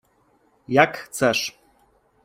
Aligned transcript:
—Jak 0.77 0.97
chcesz. 1.09 1.59